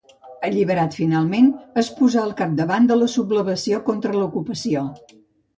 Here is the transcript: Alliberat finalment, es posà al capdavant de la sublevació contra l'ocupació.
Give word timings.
Alliberat 0.47 0.95
finalment, 0.99 1.51
es 1.83 1.91
posà 1.99 2.23
al 2.29 2.33
capdavant 2.41 2.89
de 2.93 2.97
la 3.03 3.11
sublevació 3.17 3.83
contra 3.91 4.15
l'ocupació. 4.21 4.89